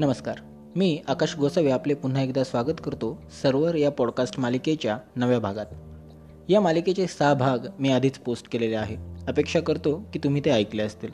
नमस्कार. 0.00 0.34
मी 0.76 1.00
आकाश 1.08 1.36
गोसावे 1.36 1.70
आपले 1.70 1.94
पुन्हा 1.94 2.22
एकदा 2.22 2.44
स्वागत 2.44 2.80
करतो 2.84 3.22
सर्वर 3.42 3.74
या 3.74 3.90
पॉडकास्ट 3.90 4.40
मालिकेच्या 4.40 4.98
नव्या 5.16 5.38
भागात. 5.38 5.66
या 6.48 6.60
मालिकेचे 6.60 7.06
सहा 7.06 7.34
भाग 7.34 7.58
मी 7.78 7.90
आधीच 7.90 8.18
पोस्ट 8.18 8.52
केलेले 8.52 8.76
आहे. 8.76 8.96
अपेक्षा 9.28 9.60
करतो 9.60 10.02
की 10.12 10.18
तुम्ही 10.24 10.42
ते 10.44 10.50
ऐकले 10.50 10.82
असतील. 10.82 11.08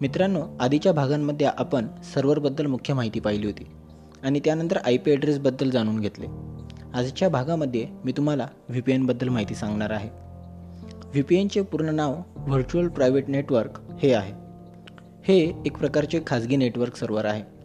मित्रांनो 0.00 0.42
आधीच्या 0.60 0.92
भागांमध्ये 0.92 1.46
आपण 1.46 1.86
सर्व्हरबद्दल 2.14 2.66
मुख्य 2.66 2.94
माहिती 2.94 3.20
पाहिली 3.20 3.46
होती 3.46 3.66
आणि 4.22 4.40
त्यानंतर 4.44 4.76
आय 4.84 4.96
पी 4.96 5.10
ॲड्रेसबद्दल 5.10 5.70
जाणून 5.70 6.00
घेतले. 6.00 6.26
आजच्या 6.94 7.28
भागामध्ये 7.28 7.86
मी 8.04 8.12
तुम्हाला 8.12 8.46
व्ही 8.68 8.80
पी 8.80 8.92
एनबद्दल 8.92 9.28
माहिती 9.28 9.54
सांगणार 9.54 9.90
आहे. 9.90 10.08
व्ही 10.92 11.22
पी 11.22 11.36
एनचे 11.36 11.60
पूर्ण 11.60 11.88
नाव 11.88 12.14
व्हर्च्युअल 12.36 12.88
प्रायव्हेट 12.88 13.28
नेटवर्क 13.28 13.80
हे 14.02 14.14
आहे. 14.14 14.32
हे 15.24 15.62
एक 15.66 15.76
प्रकारचे 15.76 16.20
खाजगी 16.26 16.56
नेटवर्क 16.56 16.96
सर्व्हर 16.96 17.24
आहे. 17.24 17.57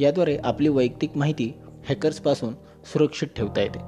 याद्वारे 0.00 0.36
आपली 0.44 0.68
वैयक्तिक 0.68 1.16
माहिती 1.16 1.52
हॅकर्सपासून 1.88 2.54
सुरक्षित 2.84 3.28
ठेवता 3.36 3.60
येते 3.60 3.78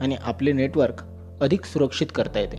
आणि 0.00 0.16
आपले 0.22 0.52
नेटवर्क 0.52 1.02
अधिक 1.40 1.64
सुरक्षित 1.64 2.06
करता 2.14 2.40
येते. 2.40 2.56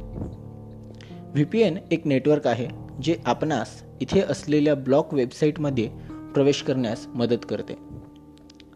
व्ही 1.24 1.44
पी 1.44 1.62
एन 1.62 1.78
एक 1.92 2.08
नेटवर्क 2.08 2.48
आहे 2.48 2.68
जे 3.02 3.16
आपणास 3.26 3.84
इथे 4.02 4.22
असलेल्या 4.22 4.76
ब्लॉक 4.76 5.14
वेबसाईटमध्ये 5.14 5.90
प्रवेश 6.34 6.62
करण्यास 6.62 7.08
मदत 7.08 7.46
करते. 7.50 7.78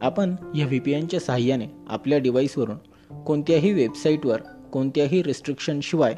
आपण 0.02 0.36
या 0.55 0.66
व्ही 0.66 0.80
पी 0.80 0.91
एनच्या 0.91 1.20
सहाय्याने 1.20 1.67
आपल्या 1.89 2.17
डिव्हाइसवरून 2.17 2.77
कोणत्याही 3.23 3.73
वेबसाईटवर 3.73 4.41
कोणत्याही 4.73 5.23
रिस्ट्रिक्शनशिवाय 5.23 6.13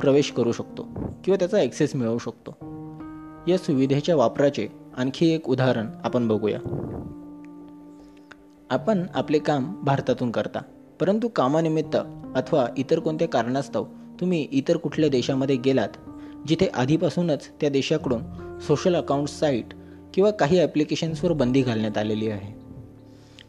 प्रवेश 0.00 0.32
करू 0.32 0.52
शकतो 0.52 0.82
किंवा 1.24 1.36
त्याचा 1.36 1.58
ॲक्सेस 1.58 1.96
मिळवू 1.96 2.18
शकतो. 2.18 2.50
या 3.48 3.58
सुविधेच्या 3.58 4.16
वापराचे 4.16 4.68
आणखी 4.96 5.34
एक 5.34 5.48
उदाहरण 5.48 5.86
आपण 6.04 6.28
बघूया. 6.28 6.58
आपण 8.70 9.02
आपले 9.14 9.38
काम 9.38 9.72
भारतातून 9.82 10.30
करता. 10.30 10.60
परंतु 11.00 11.28
कामानिमित्त 11.28 11.96
अथवा 12.34 12.66
इतर 12.76 12.98
कोणत्या 12.98 13.28
कारणास्तव 13.28 13.84
तुम्ही 14.20 14.46
इतर 14.52 14.76
कुठल्या 14.76 15.08
देशामध्ये 15.08 15.56
गेलात 15.56 15.96
जिथे 16.48 16.66
आधीपासूनच 16.74 17.48
त्या 17.60 17.70
देशाकडून 17.70 18.22
सोशल 18.66 18.96
अकाउंट 18.96 19.28
साईट 19.28 19.74
किंवा 20.14 20.30
काही 20.30 20.60
ॲप्लिकेशन्सवर 20.60 21.32
बंदी 21.32 21.62
घालण्यात 21.62 21.98
आलेली 21.98 22.28
आहे? 22.28 22.52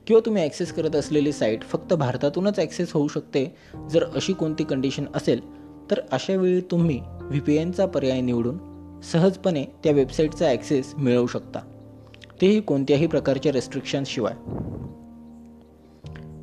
किंवा 0.07 0.25
तुम्ही 0.25 0.43
ॲक्सेस 0.43 0.73
करत 0.73 0.95
असलेली 0.95 1.31
साईट 1.31 1.63
फक्त 1.63 1.93
भारतातूनच 1.93 2.59
ॲक्सेस 2.59 2.91
होऊ 2.93 3.07
शकते? 3.07 3.45
जर 3.89 4.05
अशी 4.15 4.33
कोणती 4.33 4.63
कंडिशन 4.63 5.05
असेल 5.15 5.41
तर 5.91 5.99
अशावेळी 6.11 6.61
तुम्ही 6.61 6.99
व्ही 7.21 7.39
पी 7.39 7.55
एनचा 7.55 7.85
पर्याय 7.85 8.21
निवडून 8.21 8.57
सहजपणे 9.01 9.65
त्या 9.83 9.91
वेबसाईटचा 9.91 10.47
ॲक्सेस 10.47 10.93
मिळवू 10.97 11.27
शकता. 11.27 11.59
तेही 12.41 12.59
कोणत्याही 12.61 13.07
प्रकारच्या 13.07 13.51
रेस्ट्रिक्शन्सशिवाय 13.51 14.33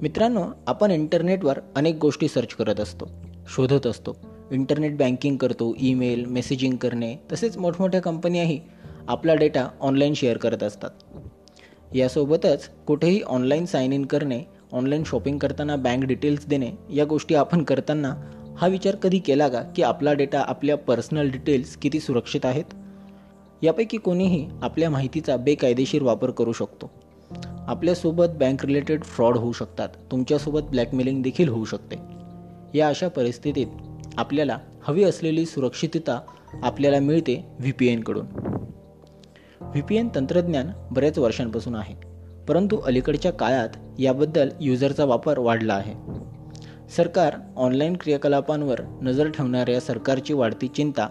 मित्रांनो 0.02 0.44
आपण 0.66 0.90
इंटरनेटवर 0.90 1.58
अनेक 1.76 1.96
गोष्टी 1.96 2.28
सर्च 2.28 2.54
करत 2.54 2.80
असतो 2.80 3.08
शोधत 3.48 3.86
असतो. 3.86 4.16
इंटरनेट 4.50 4.96
बँकिंग 4.96 5.36
करतो 5.36 5.74
ईमेल 5.80 6.24
मेसेजिंग 6.24 6.76
करणे 6.76 7.16
तसेच 7.32 7.56
मोठमोठ्या 7.56 8.00
कंपन्याही 8.02 8.60
आपला 9.08 9.34
डेटा 9.34 9.68
ऑनलाईन 9.80 10.14
शेअर 10.14 10.36
करत 10.36 10.62
असतात. 10.62 10.90
यासोबतच 11.94 12.70
कुठेही 12.86 13.20
ऑनलाईन 13.22 13.66
साईन 13.66 13.92
इन 13.92 14.04
करणे 14.04 14.42
ऑनलाईन 14.72 15.02
शॉपिंग 15.06 15.38
करताना 15.38 15.76
बँक 15.76 16.04
डिटेल्स 16.04 16.46
देणे 16.46 16.70
या 16.90 17.04
गोष्टी 17.04 17.34
आपण 17.34 17.62
करताना 17.62 18.14
हा 18.58 18.66
विचार 18.66 18.96
कधी 18.96 19.18
केला 19.18 19.48
का 19.48 19.62
की 19.62 19.82
आपला 19.82 20.12
डेटा 20.12 20.40
आपल्या 20.40 20.76
पर्सनल 20.76 21.30
डिटेल्स 21.30 21.76
किती 21.76 22.00
सुरक्षित 22.00 22.46
आहेत? 22.46 22.64
यापैकी 23.62 23.96
कोणीही 23.96 24.48
आपल्या 24.62 24.90
माहितीचा 24.90 25.36
बेकायदेशीर 25.36 26.02
वापर 26.02 26.30
करू 26.30 26.52
शकतो. 26.52 26.90
आपल्यासोबत 27.68 28.24
बँक 28.28 28.64
रिलेटेड 28.64 29.04
फ्रॉड 29.04 29.36
होऊ 29.36 29.52
शकतात. 29.52 29.88
तुमच्यासोबत 30.10 30.60
ब्लॅकमेलिंग 30.60 31.22
देखील 31.22 31.48
होऊ 31.48 31.64
शकते. 31.64 31.96
या 32.74 32.88
अशा 32.88 33.08
परिस्थितीत 33.08 33.66
आपल्याला 34.16 34.58
हवी 34.88 35.04
असलेली 35.04 35.46
सुरक्षितता 35.46 36.20
आपल्याला 36.62 37.00
मिळते 37.00 37.46
व्ही 37.60 37.72
पी 37.72 37.88
एनकडून 37.88 38.26
व्ही 39.60 39.82
पी 39.82 39.96
एन 39.96 40.08
तंत्रज्ञान 40.14 40.66
बऱ्याच 40.90 41.18
वर्षांपासून 41.18 41.74
आहे. 41.74 41.94
परंतु 42.48 42.76
अलीकडच्या 42.76 43.32
काळात 43.32 43.68
याबद्दल 43.98 44.48
युजरचा 44.60 45.04
वापर 45.04 45.38
वाढला 45.38 45.74
आहे. 45.74 45.94
सरकार 46.96 47.34
ऑनलाईन 47.56 47.96
क्रियाकलापांवर 48.00 48.80
नजर 49.02 49.30
ठेवणाऱ्या 49.30 49.80
सरकारची 49.80 50.32
वाढती 50.32 50.68
चिंता 50.68 51.08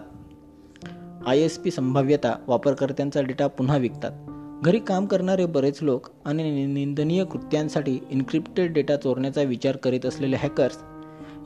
आय 1.26 1.38
एस 1.38 1.58
पी 1.58 1.70
संभाव्यता 1.70 2.34
वापरकर्त्यांचा 2.46 3.20
डेटा 3.22 3.46
पुन्हा 3.46 3.76
विकतात. 3.76 4.23
घरी 4.64 4.78
काम 4.78 5.06
करणारे 5.06 5.46
बरेच 5.46 5.82
लोक 5.82 6.08
आणि 6.24 6.66
निंदनीय 6.66 7.24
कृत्यांसाठी 7.24 7.98
इन्क्रिप्टेड 8.10 8.72
डेटा 8.72 8.96
चोरण्याचा 8.96 9.42
विचार 9.42 9.76
करीत 9.76 10.06
असलेले 10.06 10.36
हॅकर्स 10.36 10.76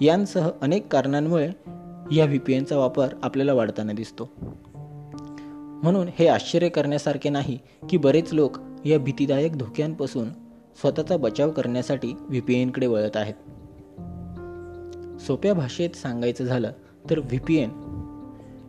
यांसह 0.01 0.51
अनेक 0.63 0.93
कारणांमुळे 0.93 1.51
या 2.13 2.25
व्ही 2.25 2.39
पी 2.39 2.55
एनचा 2.55 2.77
वापर 2.77 3.09
आपल्याला 3.23 3.53
वाढताना 3.53 3.93
दिसतो. 3.93 4.31
म्हणून 5.83 6.09
हे 6.19 6.27
आश्चर्य 6.27 6.69
करण्यासारखे 6.69 7.29
नाही 7.29 7.59
की 7.91 7.97
बरेच 7.97 8.33
लोक 8.33 8.59
या 8.85 8.99
भीतीदायक 8.99 9.57
धोक्यांपासून 9.57 10.29
स्वतःचा 10.81 11.17
बचाव 11.17 11.51
करण्यासाठी 11.51 12.13
व्ही 12.21 12.41
पी 12.41 12.55
एनकडे 12.63 12.87
वळत 12.87 13.17
आहेत. 13.17 13.35
सोप्या 15.21 15.55
भाषेत 15.55 15.91
सांगायचं 15.91 16.45
झालं 16.45 16.73
तर 17.11 17.19
व्ही 17.19 17.39
पी 17.47 17.57
एन 17.57 17.71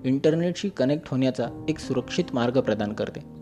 इंटरनेटशी 0.03 0.69
कनेक्ट 0.69 1.03
होण्याचा 1.07 1.65
एक 1.69 1.79
सुरक्षित 1.79 2.25
मार्ग 2.33 2.61
प्रदान 2.61 2.93
करते. 2.93 3.38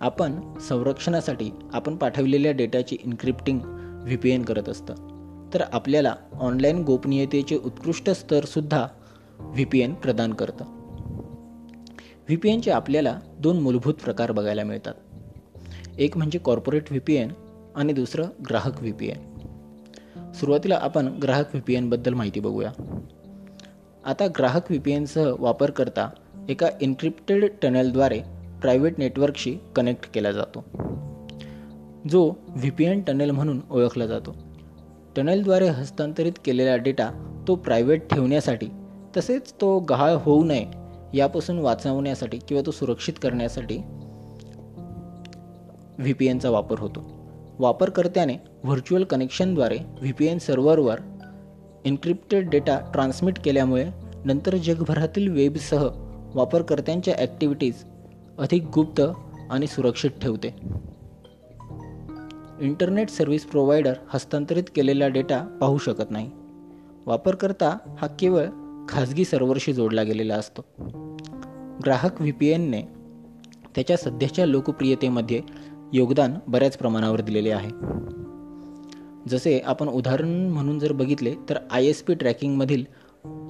आपण 0.00 0.58
संरक्षणासाठी 0.58 1.50
आपण 1.72 1.96
पाठविलेल्या 1.96 2.52
डेटाची 2.52 2.96
इन्क्रिप्टिंग 3.04 3.60
व्ही 4.02 4.16
पी 4.16 4.30
एन 4.30 4.42
करत 4.42 4.68
असतं. 4.68 4.94
तर 5.54 5.62
आपल्याला 5.72 6.14
ऑनलाईन 6.32 6.82
गोपनीयतेचे 6.82 7.56
उत्कृष्ट 7.56 8.10
स्तरसुद्धा 8.10 8.86
व्ही 9.38 9.64
पी 9.64 9.80
एन 9.80 9.94
प्रदान 9.94 10.32
करतं. 10.32 10.64
व्ही 12.26 12.36
पी 12.36 12.48
एनचे 12.48 12.70
आपल्याला 12.70 13.20
दोन 13.38 13.60
मूलभूत 13.60 13.94
प्रकार 13.94 14.32
बघायला 14.32 14.64
मिळतात. 14.64 14.94
एक 15.98 16.16
म्हणजे 16.16 16.38
कॉर्पोरेट 16.38 16.82
व्ही 16.90 17.00
पी 17.00 17.14
एन 17.14 17.28
आणि 17.74 17.92
दुसरं 17.92 18.24
ग्राहक 18.48 18.78
व्ही 18.78 18.92
पी 18.92 19.06
एन 19.06 19.34
सुरुवातीला 20.32 20.78
आपण 20.82 21.06
ग्राहक 21.06 21.46
व्ही 21.46 21.60
पी 21.60 21.74
एनबद्दल 21.74 22.14
माहिती 22.14 22.40
बघूया. 22.40 22.70
आता 24.04 24.26
ग्राहक 24.26 24.62
व्ही 24.70 24.78
पी 24.78 24.92
एनसह 24.92 25.34
वापरकर्ता 25.38 26.08
एका 26.48 26.68
इन्क्रिप्टेड 26.80 27.44
टनेलद्वारे 27.62 28.20
प्रायव्हेट 28.64 28.98
नेटवर्कशी 28.98 29.58
कनेक्ट 29.76 30.10
केला 30.14 30.32
जातो. 30.32 30.64
जो 32.10 32.22
व्ही 32.48 32.70
पी 32.70 32.84
एन 32.84 33.00
टनेल 33.00 33.30
म्हणून 33.30 33.60
ओळखला 33.70 34.06
जातो. 34.06 34.34
टनेलद्वारे 35.16 35.68
हस्तांतरित 35.68 36.32
केलेला 36.44 36.76
डेटा 36.76 37.08
तो 37.48 37.54
प्रायव्हेट 37.54 38.08
ठेवण्यासाठी 38.10 38.66
तसेच 39.16 39.52
तो 39.52 39.78
गहाळ 39.78 40.14
होऊ 40.14 40.44
नये 40.44 40.64
यापासून 41.14 41.58
वाचवण्यासाठी 41.58 42.38
किंवा 42.38 42.62
तो 42.66 42.70
सुरक्षित 42.70 43.14
करण्यासाठी 43.22 43.76
व्ही 45.98 46.12
पी 46.12 46.26
एनचा 46.26 46.50
वापर 46.50 46.78
होतो. 46.78 47.02
वापरकर्त्याने 47.58 48.36
व्हर्च्युअल 48.64 49.04
कनेक्शनद्वारे 49.04 49.78
व्ही 50.00 50.12
पी 50.12 50.26
एन 50.26 50.38
सर्व्हरवर 50.38 51.00
इन्क्रिप्टेड 51.84 52.50
डेटा 52.50 52.78
ट्रान्समिट 52.92 53.38
केल्यामुळे 53.38 53.84
नंतर 54.24 54.56
जगभरातील 54.56 55.28
वेबसह 55.28 55.88
वापरकर्त्यांच्या 56.34 57.14
ॲक्टिव्हिटीज 57.18 57.84
अधिक 58.38 58.64
गुप्त 58.74 59.02
आणि 59.50 59.66
सुरक्षित 59.66 60.10
ठेवते. 60.22 60.48
इंटरनेट 62.60 63.08
सर्व्हिस 63.08 63.46
प्रोव्हायडर 63.46 63.92
हस्तांतरित 64.08 64.64
केलेला 64.76 65.08
डेटा 65.08 65.58
पाहू 65.60 65.78
शकत 65.78 66.10
नाही. 66.10 66.30
वापरकर्ता 67.06 67.78
हा 67.98 68.06
केवळ 68.06 68.46
खाजगी 68.88 69.24
सर्व्हरशी 69.24 69.72
जोडला 69.72 70.02
गेलेला 70.02 70.34
असतो. 70.34 70.64
ग्राहक 71.84 72.20
व्ही 72.20 72.32
पी 72.32 72.46
एनने 72.46 72.82
त्याच्या 73.74 73.96
सध्याच्या 73.96 74.46
लोकप्रियतेमध्ये 74.46 75.42
योगदान 75.92 76.34
बऱ्याच 76.46 76.78
प्रमाणावर 76.78 77.20
दिलेले 77.20 77.50
आहे. 77.50 77.70
जसे 79.28 79.58
आपण 79.58 79.88
उदाहरण 79.88 80.48
म्हणून 80.50 80.78
जर 80.78 80.92
बघितले 80.92 81.34
तर 81.48 81.58
आय 81.70 81.86
एस 81.86 82.02
पी 82.02 82.14
ट्रॅकिंगमधील 82.14 82.84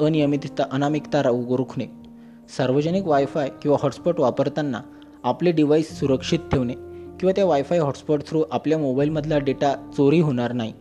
अनियमितता 0.01 0.63
अनामिकता 0.73 1.23
रोखणे 1.23 2.04
सार्वजनिक 2.49 3.05
वायफाय 3.05 3.49
किंवा 3.63 3.77
हॉटस्पॉट 3.83 4.21
वापरताना 4.21 4.81
आपले 5.23 5.53
डिव्हाइस 5.53 6.01
सुरक्षित 6.01 6.39
ठेवणे 6.53 6.73
किंवा 7.21 7.33
त्या 7.33 7.45
वायफाय 7.45 7.79
हॉटस्पॉट 7.79 8.21
थ्रू 8.29 8.45
आपल्या 8.51 8.79
मोबाईलमधला 8.79 9.39
डेटा 9.39 9.91
चोरी 9.97 10.21
होणार 10.21 10.53
नाही 10.53 10.73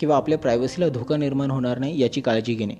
किंवा 0.00 0.16
आपल्या 0.16 0.38
प्रायव्हसीला 0.38 0.88
धोका 0.88 1.16
निर्माण 1.16 1.50
होणार 1.50 1.78
नाही 1.78 2.00
याची 2.00 2.20
काळजी 2.20 2.54
घेणे. 2.54 2.74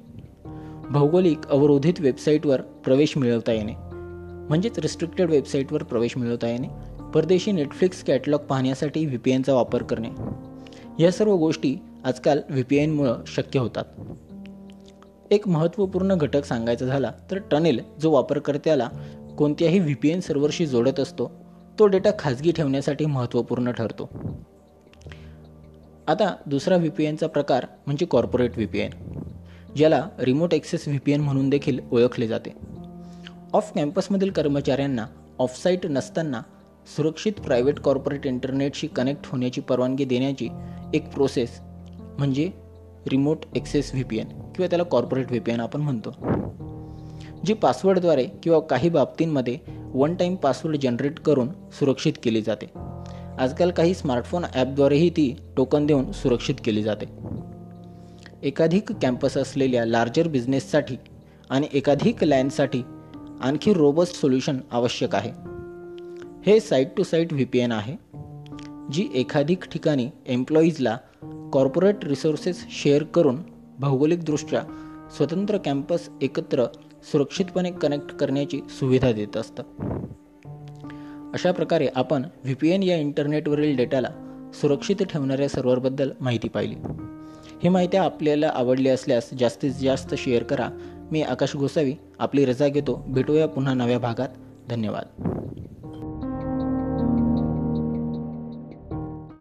भौगोलिक 0.91 1.49
अवरोधित 1.49 1.95
वेबसाईटवर 1.99 2.61
प्रवेश 2.61 3.17
मिळवता 3.17 3.53
येणे. 3.53 3.73
म्हणजेच 4.49 4.79
रिस्ट्रिक्टेड 4.79 5.31
वेबसाईटवर 5.31 5.83
प्रवेश 5.83 6.17
मिळवता 6.17 6.49
येणे. 6.49 6.69
परदेशी 7.15 7.53
नेटफ्लिक्स 7.53 8.05
कॅटलॉग 8.05 8.41
पाहण्यासाठी 8.41 9.07
व्ही 9.07 9.19
पी 9.19 9.31
एनचा 9.31 9.55
वापर 9.55 9.83
करणे. 9.83 10.11
या 11.05 11.11
सर्व 11.13 11.37
गोष्टी 11.37 11.77
आजकाल 12.05 12.41
व्ही 12.51 12.63
पी 12.63 12.77
एनमुळं 12.77 13.15
शक्य 13.27 13.61
होतात. 13.61 13.85
एक 15.31 15.49
महत्त्वपूर्ण 15.49 16.15
घटक 16.15 16.45
सांगायचा 16.45 16.87
झाला 16.87 17.11
तर 17.31 17.39
टनेल 17.51 17.81
जो 18.01 18.11
वापरकर्त्याला 18.11 18.89
कोणत्याही 19.39 19.79
व्ही 19.79 19.95
पी 19.95 20.11
एन 20.11 20.21
सर्व्हरशी 20.21 20.67
जोडत 20.67 21.01
असतो 21.01 21.31
तो 21.79 21.87
डेटा 21.87 22.11
खाजगी 22.19 22.53
ठेवण्यासाठी 22.53 23.07
महत्त्वपूर्ण 23.07 23.71
ठरतो. 23.71 24.09
आता 26.09 26.35
दुसरा 26.47 26.77
व्ही 26.77 26.91
पी 26.91 27.05
एनचा 27.05 27.27
प्रकार 27.27 27.67
म्हणजे 27.87 28.07
कॉर्पोरेट 28.07 28.55
व्ही 28.55 28.67
पी 28.67 28.79
एन 28.79 28.91
ज्याला 29.77 30.03
remote 30.19 30.55
access 30.55 30.87
V 30.89 30.99
P 30.99 31.13
N 31.13 31.21
म्हणून 31.21 31.49
देखील 31.51 31.81
ओळखले 31.93 32.27
जाते. 32.29 32.51
ऑफ 33.53 33.73
कॅम्पसमधील 33.75 34.31
कर्मचाऱ्यांना 34.31 35.07
ऑफसाईट 35.39 35.87
नसताना 35.87 36.43
सुरक्षित 36.97 37.41
प्रायव्हेट 37.41 37.81
कॉर्पोरेट 37.81 38.27
इंटरनेटशी 38.27 38.87
कनेक्ट 38.87 39.27
होण्याची 39.27 39.61
परवानगी 39.61 40.05
देण्याची 40.05 40.49
एक 40.95 41.09
प्रोसेस 41.11 41.61
म्हणजे 42.19 42.51
remote 43.07 43.45
access 43.55 43.91
V 43.93 44.05
P 44.05 44.19
N 44.19 44.29
किंवा 44.57 44.69
त्याला 44.71 44.85
कॉर्पोरेट 44.85 45.27
व्ही 45.27 45.41
पी 45.41 45.53
एन 45.53 45.61
आपण 45.61 45.81
म्हणतो. 45.81 46.11
जी 47.47 47.55
पासवर्डद्वारे 47.55 48.25
किंवा 48.43 48.61
काही 48.61 48.89
बाबतींमध्ये 48.89 49.59
वन 49.95 50.15
टाईम 50.15 50.35
पासवर्ड 50.35 50.77
जनरेट 50.77 51.19
करून 51.21 51.49
सुरक्षित 51.79 52.13
केली 52.23 52.43
जाते. 52.43 52.67
आजकाल 53.39 53.71
काही 53.71 53.95
स्मार्टफोन 53.95 54.45
ॲपद्वारेही 54.55 55.11
ती 55.11 55.35
टोकन 55.57 55.87
देऊन 55.87 56.13
सुरक्षित 56.13 56.55
केली 56.65 56.83
जाते. 56.83 57.07
एकाधिक 58.43 58.93
कॅम्पस 58.93 59.37
असलेल्या 59.37 59.85
लार्जर 59.87 60.29
बिझनेससाठी 60.29 60.97
आणि 61.51 61.67
एकाधिक 61.73 62.25
लॅनसाठी 62.25 62.83
आणखी 63.41 63.73
रोबस्ट 63.73 64.17
सोल्युशन 64.17 64.59
आवश्यक 64.71 65.15
आहे. 65.15 65.31
हे 66.47 66.61
site 66.61 66.97
to 66.97 67.03
site 67.03 67.33
V 67.33 67.45
P 67.45 67.59
N 67.59 67.73
आहे 67.73 67.97
जी 68.93 69.09
एकाधिक 69.15 69.65
ठिकाणी 69.65 70.09
एम्प्लॉईजला 70.27 70.97
कॉर्पोरेट 71.53 72.05
रिसोर्सेस 72.05 72.65
शेअर 72.71 73.03
करून 73.03 73.37
भौगोलिकदृष्ट्या 73.79 74.63
स्वतंत्र 75.17 75.59
कॅम्पस 75.59 76.09
एकत्र 76.23 76.65
सुरक्षितपणे 77.13 77.71
कनेक्ट 77.71 78.17
करण्याची 78.17 78.61
सुविधा 78.69 79.13
देत 79.13 79.37
असतं. 79.37 79.63
अशा 81.35 81.53
प्रकारे 81.53 81.89
आपण 81.95 82.23
व्ही 82.23 82.55
पी 82.55 82.71
एन 82.71 82.83
या 82.83 82.97
इंटरनेटवरील 82.97 83.77
डेटाला 83.77 84.09
सुरक्षित 84.55 84.97
ठेवणाऱ्या 84.97 85.49
सर्व्हरबद्दल 85.49 86.11
माहिती 86.21 86.49
पाहिली. 86.49 86.75
ही 87.63 87.69
माहिती 87.69 87.97
आपल्याला 87.97 88.51
आवडली 88.55 88.89
असल्यास 88.89 89.31
जास्तीत 89.39 89.71
जास्त 89.71 90.15
शेअर 90.15 90.43
करा. 90.43 90.69
मी 91.13 91.23
आकाश 91.23 91.57
गोसावी 91.57 91.95
आपली 92.19 92.45
रजा 92.45 92.69
घेतो. 92.69 93.05
भेटूया 93.09 93.49
पुन्हा 93.49 93.75
नव्या 93.75 93.99
भागात. 93.99 94.29
धन्यवाद. 94.71 95.36